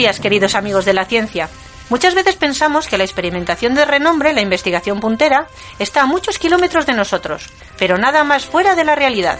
Días, 0.00 0.18
queridos 0.18 0.54
amigos 0.54 0.86
de 0.86 0.94
la 0.94 1.04
ciencia. 1.04 1.50
Muchas 1.90 2.14
veces 2.14 2.34
pensamos 2.36 2.88
que 2.88 2.96
la 2.96 3.04
experimentación 3.04 3.74
de 3.74 3.84
renombre, 3.84 4.32
la 4.32 4.40
investigación 4.40 4.98
puntera, 4.98 5.46
está 5.78 6.00
a 6.00 6.06
muchos 6.06 6.38
kilómetros 6.38 6.86
de 6.86 6.94
nosotros, 6.94 7.50
pero 7.78 7.98
nada 7.98 8.24
más 8.24 8.46
fuera 8.46 8.74
de 8.74 8.84
la 8.84 8.94
realidad. 8.94 9.38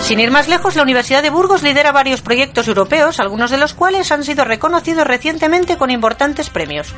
Sin 0.00 0.18
ir 0.18 0.30
más 0.30 0.48
lejos, 0.48 0.76
la 0.76 0.82
Universidad 0.82 1.22
de 1.22 1.28
Burgos 1.28 1.62
lidera 1.62 1.92
varios 1.92 2.22
proyectos 2.22 2.68
europeos, 2.68 3.20
algunos 3.20 3.50
de 3.50 3.58
los 3.58 3.74
cuales 3.74 4.10
han 4.12 4.24
sido 4.24 4.46
reconocidos 4.46 5.06
recientemente 5.06 5.76
con 5.76 5.90
importantes 5.90 6.48
premios. 6.48 6.94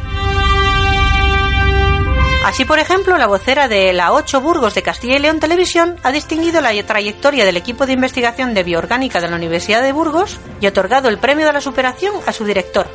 Así, 2.44 2.64
por 2.64 2.78
ejemplo, 2.78 3.18
la 3.18 3.26
vocera 3.26 3.68
de 3.68 3.92
la 3.92 4.12
8 4.12 4.40
Burgos 4.40 4.74
de 4.74 4.82
Castilla 4.82 5.16
y 5.16 5.18
León 5.18 5.40
Televisión 5.40 5.96
ha 6.02 6.10
distinguido 6.10 6.62
la 6.62 6.70
trayectoria 6.82 7.44
del 7.44 7.58
equipo 7.58 7.84
de 7.84 7.92
investigación 7.92 8.54
de 8.54 8.62
bioorgánica 8.62 9.20
de 9.20 9.28
la 9.28 9.36
Universidad 9.36 9.82
de 9.82 9.92
Burgos 9.92 10.38
y 10.60 10.66
otorgado 10.66 11.08
el 11.10 11.18
premio 11.18 11.46
de 11.46 11.52
la 11.52 11.60
superación 11.60 12.14
a 12.26 12.32
su 12.32 12.44
director, 12.44 12.88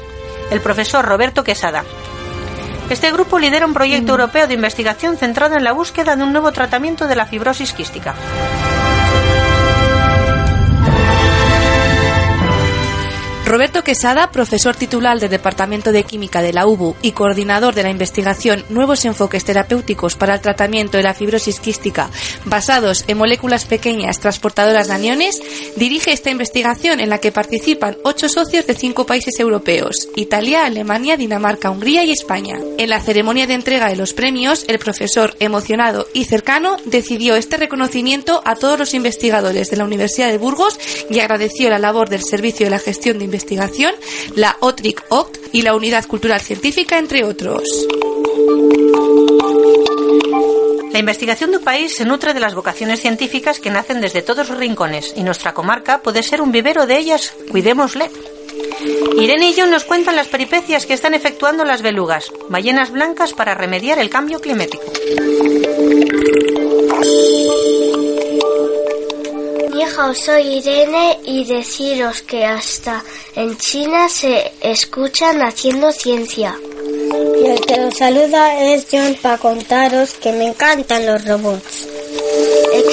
el 0.50 0.62
profesor 0.62 1.05
Roberto 1.05 1.44
Quesada. 1.44 1.84
Este 2.89 3.12
grupo 3.12 3.38
lidera 3.38 3.67
un 3.67 3.73
proyecto 3.73 4.12
europeo 4.12 4.48
de 4.48 4.55
investigación 4.55 5.17
centrado 5.17 5.55
en 5.55 5.64
la 5.64 5.73
búsqueda 5.73 6.16
de 6.16 6.23
un 6.23 6.31
nuevo 6.31 6.52
tratamiento 6.52 7.08
de 7.08 7.16
la 7.16 7.27
fibrosis 7.27 7.73
quística. 7.73 8.16
Roberto 13.55 13.86
Quesada, 13.86 14.32
profesor 14.32 14.76
titular 14.76 15.18
del 15.18 15.30
Departamento 15.30 15.94
de 15.94 16.04
Química 16.04 16.42
de 16.42 16.52
la 16.52 16.67
UBU 16.67 16.98
y 17.02 17.14
coordinador 17.14 17.73
de 17.73 17.84
la 17.84 17.89
investigación 17.89 18.66
Nuevos 18.67 19.06
enfoques 19.06 19.45
terapéuticos 19.45 20.17
para 20.17 20.34
el 20.34 20.42
tratamiento 20.42 20.97
de 20.97 21.03
la 21.03 21.14
fibrosis 21.14 21.62
quística 21.62 22.09
basados 22.44 23.06
en 23.08 23.17
moléculas 23.17 23.64
pequeñas 23.64 24.20
transportadoras 24.20 24.89
de 24.89 24.94
aniones, 24.95 25.42
dirige 25.78 26.12
esta 26.12 26.31
investigación 26.31 27.00
en 27.00 27.09
la 27.09 27.20
que 27.20 27.31
participan 27.31 27.95
ocho 28.03 28.28
socios 28.28 28.67
de 28.67 28.73
cinco 28.73 29.06
países 29.06 29.39
europeos, 29.39 30.09
Italia, 30.17 30.66
Alemania, 30.66 31.16
Dinamarca, 31.16 31.72
Hungría 31.72 32.03
y 32.03 32.12
España. 32.12 32.59
En 32.78 32.90
la 32.90 33.00
ceremonia 33.00 33.47
de 33.47 33.53
entrega 33.53 33.88
de 33.88 33.95
los 33.95 34.12
premios, 34.12 34.66
el 34.67 34.80
profesor, 34.80 35.34
emocionado 35.40 36.08
y 36.14 36.25
cercano, 36.25 36.75
decidió 36.84 37.38
este 37.38 37.56
reconocimiento 37.56 38.42
a 38.44 38.56
todos 38.56 38.78
los 38.78 38.94
investigadores 38.94 39.69
de 39.72 39.78
la 39.78 39.86
Universidad 39.86 40.30
de 40.30 40.40
Burgos 40.40 40.78
y 41.09 41.22
agradeció 41.22 41.69
la 41.69 41.80
labor 41.80 42.09
del 42.09 42.25
Servicio 42.25 42.66
de 42.66 42.72
la 42.72 42.80
Gestión 42.80 43.17
de 43.17 43.23
Investigación, 43.23 43.44
la 44.35 44.57
OTRIC 44.59 45.03
OCT 45.09 45.38
y 45.53 45.61
la 45.61 45.75
Unidad 45.75 46.05
Cultural 46.07 46.41
Científica, 46.41 46.97
entre 46.97 47.23
otros. 47.23 47.63
La 50.91 50.99
investigación 50.99 51.51
de 51.51 51.57
un 51.57 51.63
país 51.63 51.95
se 51.95 52.05
nutre 52.05 52.33
de 52.33 52.39
las 52.39 52.55
vocaciones 52.55 53.01
científicas 53.01 53.59
que 53.59 53.69
nacen 53.69 54.01
desde 54.01 54.21
todos 54.21 54.49
los 54.49 54.57
rincones 54.57 55.13
y 55.16 55.23
nuestra 55.23 55.53
comarca 55.53 56.01
puede 56.01 56.23
ser 56.23 56.41
un 56.41 56.51
vivero 56.51 56.88
de 56.88 56.97
ellas. 56.97 57.33
Cuidémosle. 57.51 58.09
Irene 59.17 59.49
y 59.49 59.53
yo 59.53 59.66
nos 59.66 59.83
cuentan 59.83 60.16
las 60.16 60.27
peripecias 60.27 60.85
que 60.85 60.93
están 60.93 61.13
efectuando 61.13 61.66
las 61.66 61.81
belugas, 61.81 62.31
ballenas 62.49 62.91
blancas 62.91 63.33
para 63.33 63.55
remediar 63.55 63.99
el 63.99 64.09
cambio 64.09 64.39
climático. 64.39 64.83
Hija, 69.78 70.14
soy 70.14 70.59
Irene 70.59 71.20
y 71.26 71.44
deciros 71.44 72.22
que 72.22 72.45
hasta 72.45 73.04
en 73.36 73.58
China 73.58 74.08
se 74.08 74.54
escuchan 74.62 75.42
haciendo 75.42 75.92
ciencia. 75.92 76.56
Y 76.64 77.45
el 77.45 77.59
que 77.59 77.81
os 77.81 77.98
saluda 77.98 78.73
es 78.73 78.88
John 78.90 79.18
para 79.22 79.38
contaros 79.38 80.14
que 80.14 80.31
me 80.31 80.47
encantan 80.47 81.06
los 81.06 81.25
robots. 81.25 81.94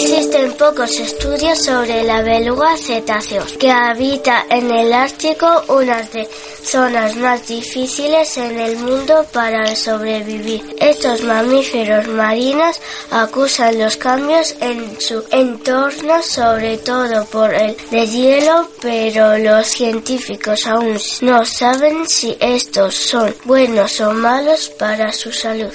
Existen 0.03 0.55
pocos 0.55 0.99
estudios 0.99 1.65
sobre 1.65 2.03
la 2.03 2.23
beluga 2.23 2.77
cetáceos, 2.77 3.53
que 3.53 3.71
habita 3.71 4.47
en 4.51 4.69
el 4.69 4.93
Ártico, 4.93 5.47
una 5.69 6.03
de 6.03 6.29
zonas 6.65 7.15
más 7.15 7.47
difíciles 7.47 8.37
en 8.37 8.59
el 8.59 8.79
mundo 8.79 9.25
para 9.33 9.77
sobrevivir. 9.77 10.75
Estos 10.81 11.23
mamíferos 11.23 12.09
marinos 12.09 12.81
acusan 13.13 13.79
los 13.79 13.97
cambios 13.97 14.57
en 14.61 15.01
su 15.01 15.25
entorno, 15.31 16.21
sobre 16.21 16.79
todo 16.79 17.25
por 17.27 17.55
el 17.55 17.77
deshielo, 17.93 18.71
pero 18.81 19.39
los 19.39 19.69
científicos 19.69 20.67
aún 20.67 20.99
no 21.21 21.45
saben 21.47 22.09
si 22.09 22.37
estos 22.41 22.97
son 22.97 23.33
buenos 23.45 24.01
o 24.01 24.13
malos 24.13 24.69
para 24.69 25.13
su 25.13 25.31
salud. 25.31 25.73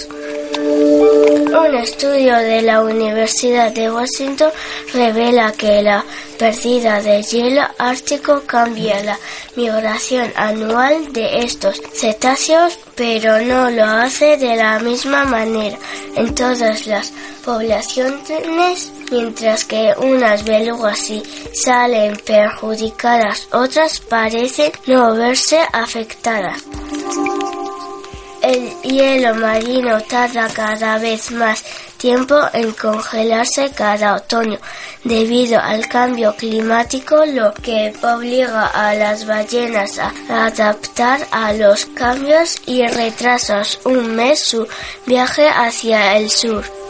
Un 1.37 1.75
estudio 1.75 2.35
de 2.35 2.63
la 2.63 2.81
Universidad 2.81 3.71
de 3.71 3.91
Washington 3.91 4.49
revela 4.91 5.51
que 5.51 5.83
la 5.83 6.03
pérdida 6.39 6.99
de 6.99 7.21
hielo 7.21 7.61
ártico 7.77 8.41
cambia 8.47 9.03
la 9.03 9.19
migración 9.55 10.33
anual 10.35 11.13
de 11.13 11.43
estos 11.43 11.79
cetáceos, 11.93 12.79
pero 12.95 13.39
no 13.41 13.69
lo 13.69 13.85
hace 13.85 14.37
de 14.37 14.55
la 14.55 14.79
misma 14.79 15.25
manera 15.25 15.77
en 16.15 16.33
todas 16.33 16.87
las 16.87 17.13
poblaciones, 17.45 18.91
mientras 19.11 19.63
que 19.65 19.93
unas 19.99 20.43
belugas 20.43 20.97
sí 20.97 21.21
salen 21.53 22.17
perjudicadas, 22.25 23.47
otras 23.51 23.99
parecen 23.99 24.71
no 24.87 25.13
verse 25.13 25.59
afectadas. 25.71 26.63
El 28.47 28.81
hielo 28.81 29.35
marino 29.35 30.00
tarda 30.03 30.47
cada 30.47 30.97
vez 31.00 31.31
más 31.31 31.66
tiempo 31.97 32.40
en 32.53 32.72
congelarse 32.72 33.72
cada 33.72 34.16
otoño 34.16 34.58
debido 35.03 35.59
al 35.59 35.85
cambio 35.90 36.34
climático, 36.34 37.25
lo 37.25 37.53
que 37.56 37.94
obliga 38.02 38.68
a 38.68 38.94
las 38.94 39.28
ballenas 39.28 40.00
a 40.00 40.13
adaptar 40.46 41.28
a 41.31 41.52
los 41.52 41.88
cambios 41.88 42.56
y 42.66 42.88
retrasas 42.88 43.81
un 43.84 44.16
mes 44.16 44.40
su 44.40 44.66
viaje 45.06 45.50
hacia 45.50 46.16
el 46.16 46.29
sur. 46.29 46.86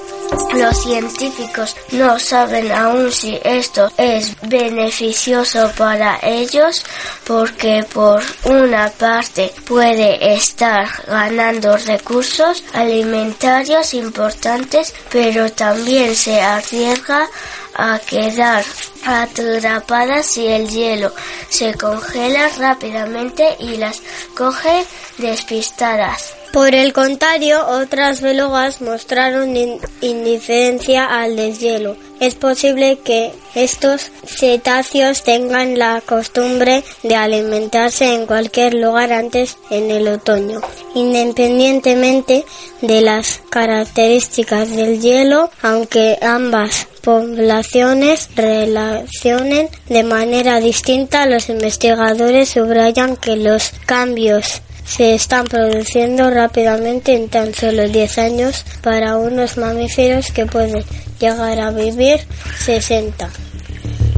Los 0.55 0.83
científicos 0.83 1.75
no 1.91 2.19
saben 2.19 2.71
aún 2.71 3.11
si 3.11 3.39
esto 3.43 3.91
es 3.97 4.35
beneficioso 4.41 5.71
para 5.77 6.19
ellos 6.21 6.83
porque 7.25 7.85
por 7.93 8.23
una 8.45 8.89
parte 8.89 9.53
puede 9.67 10.33
estar 10.33 10.87
ganando 11.07 11.77
recursos 11.77 12.63
alimentarios 12.73 13.93
importantes 13.93 14.93
pero 15.11 15.51
también 15.51 16.15
se 16.15 16.41
arriesga 16.41 17.27
a 17.75 17.99
quedar 17.99 18.65
atrapadas 19.05 20.25
si 20.25 20.47
el 20.47 20.67
hielo 20.67 21.13
se 21.49 21.73
congela 21.75 22.49
rápidamente 22.57 23.55
y 23.59 23.77
las 23.77 24.01
coge 24.35 24.85
despistadas. 25.17 26.36
Por 26.57 26.73
el 26.73 26.91
contrario, 26.91 27.67
otras 27.67 28.19
belugas 28.19 28.81
mostraron 28.81 29.55
indiferencia 30.01 31.05
al 31.05 31.35
deshielo. 31.35 31.95
Es 32.19 32.33
posible 32.33 32.97
que 32.97 33.31
estos 33.53 34.09
cetáceos 34.25 35.21
tengan 35.21 35.77
la 35.77 36.01
costumbre 36.01 36.83
de 37.03 37.15
alimentarse 37.15 38.11
en 38.11 38.25
cualquier 38.25 38.73
lugar 38.73 39.13
antes 39.13 39.59
en 39.69 39.91
el 39.91 40.07
otoño, 40.07 40.61
independientemente 40.95 42.43
de 42.81 43.01
las 43.01 43.39
características 43.51 44.75
del 44.75 44.99
hielo, 44.99 45.51
aunque 45.61 46.17
ambas 46.23 46.87
poblaciones 47.03 48.29
relacionen 48.35 49.69
de 49.89 50.03
manera 50.03 50.59
distinta, 50.59 51.27
los 51.27 51.49
investigadores 51.49 52.49
subrayan 52.49 53.15
que 53.15 53.35
los 53.35 53.73
cambios 53.85 54.63
se 54.87 55.13
están 55.13 55.45
produciendo 55.45 56.29
rápidamente 56.29 57.13
en 57.13 57.27
tan 57.27 57.53
solo 57.53 57.87
10 57.87 58.17
años 58.19 58.65
para 58.81 59.17
unos 59.17 59.57
mamíferos 59.57 60.31
que 60.31 60.45
pueden 60.45 60.83
llegar 61.19 61.59
a 61.59 61.71
vivir 61.71 62.21
60. 62.65 63.29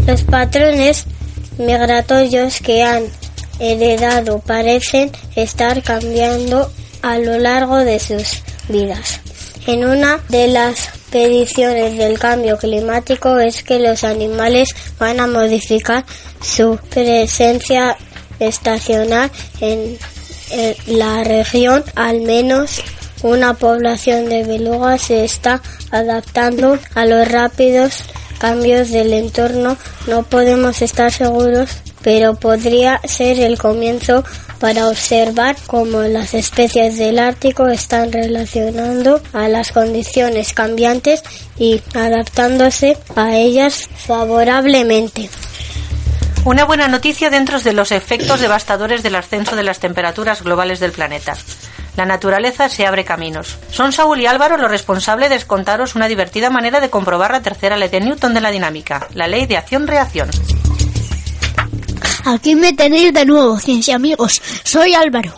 Los 0.06 0.24
patrones 0.24 1.06
migratorios 1.58 2.60
que 2.60 2.84
han 2.84 3.04
heredado 3.60 4.40
parecen 4.40 5.12
estar 5.36 5.82
cambiando 5.82 6.72
a 7.02 7.18
lo 7.18 7.40
largo 7.40 7.78
de 7.78 8.00
sus 8.00 8.44
vidas. 8.68 9.20
En 9.66 9.86
una 9.86 10.20
de 10.30 10.48
las 10.48 10.90
predicciones 11.10 11.98
del 11.98 12.20
cambio 12.20 12.58
climático 12.58 13.40
es 13.40 13.64
que 13.64 13.80
los 13.80 14.04
animales 14.04 14.70
van 15.00 15.20
a 15.20 15.28
modificar 15.28 16.06
su 16.42 16.78
presencia 16.90 17.98
estacional 18.40 19.32
en 19.60 19.98
en 20.50 20.76
la 20.98 21.24
región 21.24 21.84
al 21.96 22.22
menos 22.22 22.82
una 23.22 23.54
población 23.54 24.30
de 24.30 24.44
belugas 24.44 25.02
se 25.04 25.26
está 25.26 25.62
adaptando 25.92 26.80
a 26.96 27.06
los 27.06 27.28
rápidos 27.28 28.04
cambios 28.40 28.92
del 28.92 29.14
entorno. 29.14 29.78
No 30.08 30.24
podemos 30.24 30.82
estar 30.82 31.12
seguros, 31.12 31.70
pero 32.02 32.36
podría 32.36 33.02
ser 33.04 33.40
el 33.40 33.58
comienzo 33.58 34.24
para 34.60 34.88
observar 34.88 35.56
cómo 35.68 36.02
las 36.04 36.34
especies 36.34 36.98
del 36.98 37.20
Ártico 37.20 37.68
están 37.68 38.12
relacionando 38.12 39.22
a 39.34 39.48
las 39.48 39.72
condiciones 39.72 40.54
cambiantes 40.54 41.24
y 41.58 41.82
adaptándose 41.94 42.98
a 43.16 43.38
ellas 43.38 43.90
favorablemente. 43.96 45.30
Una 46.46 46.66
buena 46.66 46.88
noticia 46.88 47.30
dentro 47.30 47.60
de 47.60 47.74
los 47.74 47.92
efectos 47.92 48.40
devastadores 48.40 49.04
del 49.04 49.16
ascenso 49.16 49.56
de 49.56 49.64
las 49.64 49.80
temperaturas 49.80 50.42
globales 50.42 50.80
del 50.80 50.94
planeta. 50.94 51.36
La 51.98 52.06
naturaleza 52.06 52.70
se 52.70 52.88
abre 52.88 53.04
caminos. 53.04 53.58
Son 53.72 53.92
Saúl 53.92 54.22
y 54.22 54.26
Álvaro 54.26 54.58
los 54.58 54.72
responsables 54.72 55.30
de 55.30 55.40
contaros 55.46 55.96
una 55.96 56.08
divertida 56.08 56.50
manera 56.50 56.80
de 56.80 56.90
comprobar 56.90 57.32
la 57.32 57.42
tercera 57.42 57.76
ley 57.76 57.90
de 57.90 58.00
Newton 58.00 58.34
de 58.34 58.42
la 58.42 58.52
dinámica, 58.52 59.08
la 59.14 59.28
ley 59.28 59.48
de 59.48 59.58
acción-reacción. 59.58 60.30
Aquí 62.26 62.56
me 62.56 62.74
tenéis 62.74 63.14
de 63.14 63.26
nuevo, 63.26 63.60
ciencia 63.60 63.96
amigos. 63.96 64.42
Soy 64.64 64.94
Álvaro. 64.94 65.34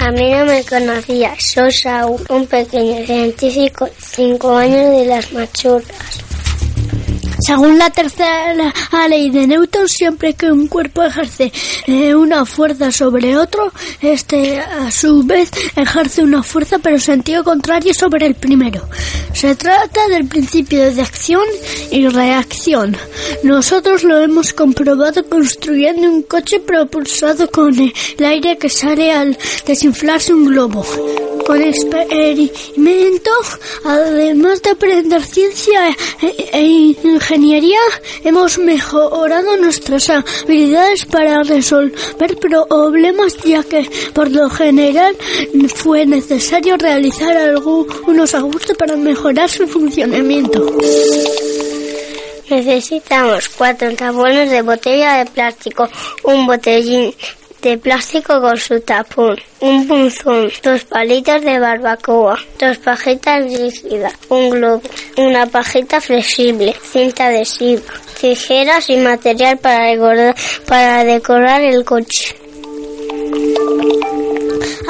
A 0.00 0.10
mí 0.10 0.32
no 0.32 0.46
me 0.46 0.64
conocía, 0.64 1.34
soy 1.38 1.70
Saúl, 1.72 2.24
un 2.30 2.46
pequeño 2.46 3.04
científico, 3.06 3.88
cinco 3.98 4.56
años 4.56 4.90
de 4.96 5.04
las 5.04 5.32
machurras. 5.32 6.29
Según 7.50 7.78
la 7.78 7.90
tercera 7.90 8.72
ley 9.08 9.28
de 9.28 9.44
Newton, 9.44 9.88
siempre 9.88 10.34
que 10.34 10.52
un 10.52 10.68
cuerpo 10.68 11.02
ejerce 11.02 11.52
eh, 11.88 12.14
una 12.14 12.46
fuerza 12.46 12.92
sobre 12.92 13.36
otro, 13.36 13.72
este 14.00 14.60
a 14.60 14.88
su 14.92 15.24
vez 15.24 15.50
ejerce 15.74 16.22
una 16.22 16.44
fuerza 16.44 16.78
pero 16.78 16.94
en 16.94 17.00
sentido 17.00 17.42
contrario 17.42 17.92
sobre 17.92 18.26
el 18.26 18.36
primero. 18.36 18.88
Se 19.32 19.56
trata 19.56 20.06
del 20.06 20.28
principio 20.28 20.94
de 20.94 21.02
acción 21.02 21.42
y 21.90 22.06
reacción. 22.06 22.96
Nosotros 23.42 24.04
lo 24.04 24.20
hemos 24.20 24.52
comprobado 24.52 25.28
construyendo 25.28 26.08
un 26.08 26.22
coche 26.22 26.60
propulsado 26.60 27.50
con 27.50 27.76
el 27.76 28.24
aire 28.24 28.58
que 28.58 28.68
sale 28.68 29.10
al 29.10 29.36
desinflarse 29.66 30.32
un 30.32 30.44
globo. 30.44 30.86
Con 31.46 31.62
experimento, 31.62 33.30
además 33.84 34.62
de 34.62 34.70
aprender 34.70 35.22
ciencia 35.24 35.88
e, 36.22 36.48
e 36.52 36.62
ingeniería, 36.62 37.39
hemos 38.24 38.58
mejorado 38.58 39.56
nuestras 39.56 40.10
habilidades 40.10 41.04
para 41.06 41.42
resolver 41.42 42.36
problemas, 42.38 43.36
ya 43.44 43.62
que 43.62 43.88
por 44.14 44.30
lo 44.30 44.48
general 44.50 45.16
fue 45.74 46.06
necesario 46.06 46.76
realizar 46.76 47.36
algunos 47.36 48.34
ajustes 48.34 48.76
para 48.76 48.96
mejorar 48.96 49.48
su 49.48 49.66
funcionamiento. 49.66 50.76
Necesitamos 52.48 53.48
cuatro 53.50 53.94
tapones 53.94 54.50
de 54.50 54.62
botella 54.62 55.18
de 55.18 55.30
plástico, 55.30 55.88
un 56.24 56.46
botellín 56.46 57.14
de 57.62 57.78
plástico 57.78 58.40
con 58.40 58.56
su 58.56 58.80
tapón, 58.80 59.38
un 59.60 59.86
punzón, 59.86 60.50
dos 60.62 60.84
palitos 60.84 61.42
de 61.42 61.58
barbacoa, 61.58 62.38
dos 62.58 62.78
pajitas 62.78 63.44
rígidas, 63.44 64.14
un 64.28 64.50
globo, 64.50 64.82
una 65.16 65.46
pajita 65.46 66.00
flexible, 66.00 66.74
cinta 66.82 67.26
adhesiva, 67.26 67.82
tijeras 68.20 68.88
y 68.88 68.96
material 68.96 69.58
para, 69.58 70.34
para 70.66 71.04
decorar 71.04 71.60
el 71.62 71.84
coche. 71.84 72.39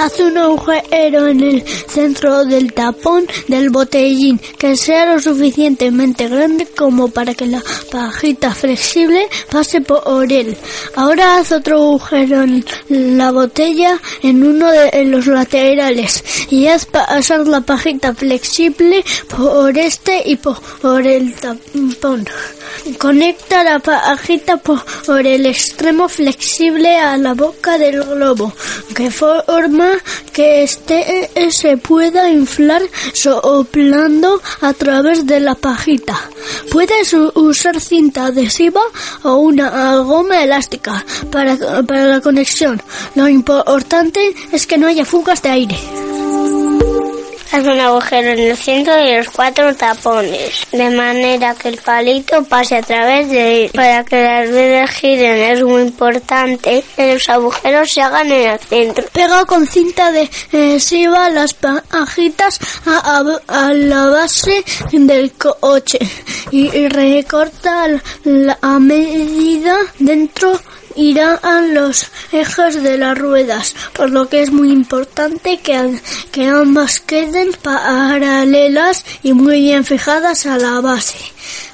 Haz 0.03 0.19
un 0.21 0.39
agujero 0.39 1.27
en 1.27 1.41
el 1.43 1.63
centro 1.63 2.47
del 2.47 2.73
tapón 2.73 3.27
del 3.49 3.69
botellín 3.69 4.41
que 4.57 4.75
sea 4.75 5.05
lo 5.05 5.21
suficientemente 5.21 6.27
grande 6.27 6.65
como 6.65 7.09
para 7.09 7.35
que 7.35 7.45
la 7.45 7.63
pajita 7.93 8.55
flexible 8.55 9.29
pase 9.51 9.83
por 9.83 10.33
él. 10.33 10.57
Ahora 10.97 11.37
haz 11.37 11.53
otro 11.53 11.77
agujero 11.77 12.43
en 12.43 12.65
la 13.19 13.31
botella 13.31 14.01
en 14.23 14.43
uno 14.43 14.71
de 14.71 15.05
los 15.05 15.27
laterales 15.27 16.25
y 16.49 16.67
haz 16.69 16.87
pasar 16.87 17.47
la 17.47 17.61
pajita 17.61 18.15
flexible 18.15 19.05
por 19.29 19.77
este 19.77 20.23
y 20.25 20.37
por 20.37 21.07
el 21.07 21.35
tapón. 21.35 22.27
Conecta 22.99 23.63
la 23.65 23.79
pajita 23.79 24.57
por 24.57 25.27
el 25.27 25.45
extremo 25.45 26.09
flexible 26.09 26.97
a 26.97 27.17
la 27.17 27.35
boca 27.35 27.77
del 27.77 28.03
globo, 28.03 28.53
que 28.95 29.11
forma 29.11 29.90
que 30.33 30.63
este 30.63 31.31
se 31.51 31.77
pueda 31.77 32.31
inflar 32.31 32.83
soplando 33.15 34.41
a 34.61 34.73
través 34.73 35.27
de 35.27 35.41
la 35.41 35.55
pajita. 35.55 36.19
Puedes 36.71 37.13
usar 37.13 37.81
cinta 37.81 38.27
adhesiva 38.27 38.81
o 39.23 39.37
una 39.37 39.99
goma 39.99 40.43
elástica 40.43 41.05
para, 41.31 41.57
para 41.87 42.05
la 42.07 42.21
conexión. 42.21 42.81
Lo 43.15 43.29
importante 43.29 44.35
es 44.53 44.67
que 44.67 44.79
no 44.79 44.87
haya 44.87 45.05
fugas 45.05 45.43
de 45.43 45.51
aire. 45.51 46.10
Haz 47.53 47.67
un 47.67 47.81
agujero 47.81 48.29
en 48.31 48.39
el 48.39 48.57
centro 48.57 48.95
de 48.95 49.19
los 49.19 49.29
cuatro 49.29 49.75
tapones, 49.75 50.69
de 50.71 50.89
manera 50.91 51.53
que 51.57 51.71
el 51.71 51.79
palito 51.79 52.45
pase 52.45 52.77
a 52.77 52.83
través 52.83 53.29
de 53.29 53.65
él. 53.65 53.71
Para 53.75 54.05
que 54.05 54.23
las 54.23 54.49
ruedas 54.49 54.91
giren 54.91 55.37
es 55.37 55.65
muy 55.65 55.83
importante 55.83 56.85
que 56.95 57.15
los 57.15 57.29
agujeros 57.29 57.91
se 57.91 58.03
hagan 58.03 58.31
en 58.31 58.51
el 58.51 58.61
centro. 58.61 59.05
Pega 59.13 59.45
con 59.47 59.67
cinta 59.67 60.13
adhesiva 60.53 61.29
las 61.31 61.55
pajitas 61.55 62.61
a, 62.87 63.25
a, 63.49 63.75
la 63.75 64.07
base 64.07 64.65
del 64.93 65.33
coche 65.33 65.99
y 66.53 66.87
recorta 66.87 67.89
la 68.23 68.79
medida 68.79 69.77
dentro 69.99 70.61
irán 70.97 71.75
los 71.75 72.07
ejes 72.33 72.83
de 72.83 72.99
las 72.99 73.17
ruedas, 73.17 73.75
por 73.93 74.11
lo 74.11 74.29
que 74.29 74.43
es 74.43 74.51
muy 74.51 74.71
importante 74.71 75.59
que, 75.59 76.01
que 76.31 76.47
ambas 76.47 77.01
queden 77.01 77.53
paralelas 77.63 79.05
y 79.23 79.33
muy 79.33 79.61
bien 79.61 79.85
fijadas 79.85 80.47
a 80.47 80.57
la 80.57 80.81
base. 80.81 81.19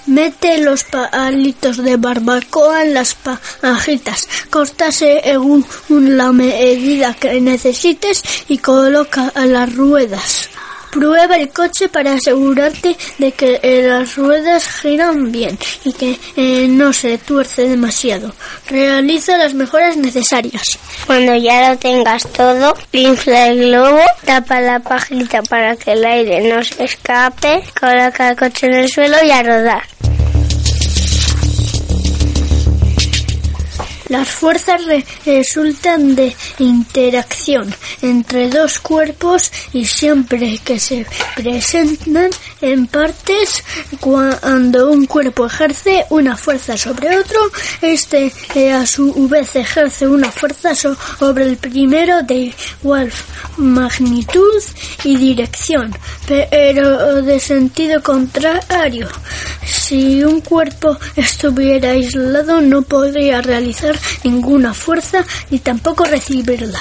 Mete 0.06 0.58
los 0.58 0.84
palitos 0.84 1.78
de 1.78 1.96
barbacoa 1.96 2.84
en 2.84 2.94
las 2.94 3.14
pajitas, 3.14 4.28
corta 4.50 4.92
según 4.92 5.66
la 5.90 6.32
medida 6.32 7.14
que 7.14 7.40
necesites 7.40 8.22
y 8.48 8.58
coloca 8.58 9.32
las 9.34 9.74
ruedas. 9.74 10.48
Prueba 10.96 11.36
el 11.36 11.50
coche 11.50 11.90
para 11.90 12.14
asegurarte 12.14 12.96
de 13.18 13.32
que 13.32 13.60
eh, 13.62 13.82
las 13.82 14.16
ruedas 14.16 14.66
giran 14.80 15.30
bien 15.30 15.58
y 15.84 15.92
que 15.92 16.18
eh, 16.36 16.66
no 16.68 16.90
se 16.94 17.18
tuerce 17.18 17.68
demasiado. 17.68 18.32
Realiza 18.70 19.36
las 19.36 19.52
mejoras 19.52 19.98
necesarias. 19.98 20.78
Cuando 21.06 21.36
ya 21.36 21.68
lo 21.68 21.78
tengas 21.78 22.26
todo, 22.32 22.74
infla 22.92 23.48
el 23.48 23.68
globo, 23.68 24.00
tapa 24.24 24.62
la 24.62 24.80
pajita 24.80 25.42
para 25.42 25.76
que 25.76 25.92
el 25.92 26.04
aire 26.06 26.48
no 26.48 26.64
se 26.64 26.84
escape, 26.84 27.62
coloca 27.78 28.30
el 28.30 28.36
coche 28.36 28.66
en 28.66 28.74
el 28.76 28.88
suelo 28.88 29.16
y 29.22 29.30
a 29.30 29.42
rodar. 29.42 29.82
Las 34.08 34.28
fuerzas 34.28 34.82
resultan 35.24 36.14
de 36.14 36.34
interacción 36.58 37.74
entre 38.02 38.48
dos 38.50 38.78
cuerpos 38.78 39.50
y 39.72 39.84
siempre 39.84 40.58
que 40.64 40.78
se 40.78 41.06
presentan 41.34 42.30
en 42.60 42.86
partes 42.86 43.64
cuando 44.00 44.90
un 44.90 45.06
cuerpo 45.06 45.46
ejerce 45.46 46.04
una 46.10 46.36
fuerza 46.36 46.76
sobre 46.76 47.18
otro, 47.18 47.40
este 47.82 48.32
eh, 48.54 48.72
a 48.72 48.86
su 48.86 49.28
vez 49.28 49.56
ejerce 49.56 50.06
una 50.06 50.30
fuerza 50.30 50.74
sobre 50.74 51.44
el 51.44 51.56
primero 51.56 52.22
de 52.22 52.54
igual 52.82 53.12
magnitud 53.56 54.62
y 55.04 55.16
dirección, 55.16 55.94
pero 56.26 57.22
de 57.22 57.40
sentido 57.40 58.02
contrario. 58.02 59.08
Si 59.64 60.22
un 60.22 60.40
cuerpo 60.40 60.96
estuviera 61.16 61.90
aislado 61.90 62.60
no 62.60 62.82
podría 62.82 63.42
realizar 63.42 63.95
ninguna 64.24 64.74
fuerza 64.74 65.24
ni 65.50 65.58
tampoco 65.58 66.04
recibirla. 66.04 66.80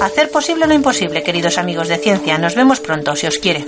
Hacer 0.02 0.30
posible 0.32 0.68
lo 0.68 0.74
imposible, 0.74 1.24
queridos 1.24 1.58
amigos 1.58 1.88
de 1.88 2.00
ciencia. 2.00 2.38
Nos 2.38 2.56
vemos 2.56 2.82
pronto, 2.82 3.16
si 3.16 3.28
os 3.28 3.38
quiere. 3.38 3.66